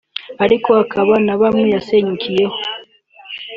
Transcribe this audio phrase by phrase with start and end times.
[0.43, 2.57] ariko hakaba na bamwe yasenyukiyeho